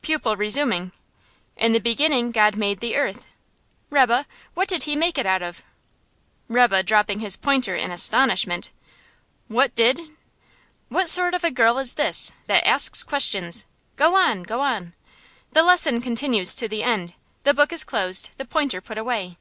[0.00, 0.92] Pupil, resuming:
[1.54, 3.26] "In the beginning God made the earth.
[3.90, 5.62] Rebbe, what did He make it out of?"
[6.48, 8.70] Rebbe, dropping his pointer in astonishment:
[9.48, 10.00] "What did?
[10.88, 13.66] What sort of a girl is this, that asks questions?
[13.96, 14.94] Go on, go on!"
[15.52, 17.12] The lesson continues to the end.
[17.44, 19.36] The book is closed, the pointer put away.